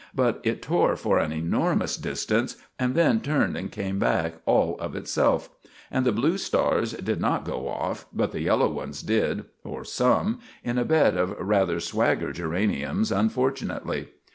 But 0.15 0.41
it 0.43 0.63
tore 0.63 0.95
for 0.95 1.19
an 1.19 1.31
enormous 1.31 1.95
distance, 1.95 2.57
and 2.79 2.95
then 2.95 3.19
turned 3.21 3.55
and 3.55 3.71
came 3.71 3.99
back 3.99 4.41
all 4.47 4.75
of 4.79 4.95
itself. 4.95 5.51
And 5.91 6.07
the 6.07 6.11
blue 6.11 6.39
stars 6.39 6.93
did 6.93 7.21
not 7.21 7.45
go 7.45 7.67
off, 7.67 8.07
but 8.11 8.31
the 8.31 8.41
yellow 8.41 8.67
ones 8.71 9.03
did 9.03 9.45
or 9.63 9.83
some 9.83 10.39
in 10.63 10.79
a 10.79 10.85
bed 10.85 11.15
of 11.17 11.35
rather 11.39 11.79
swagger 11.79 12.31
geraniums, 12.31 13.11
unfortunately. 13.11 14.07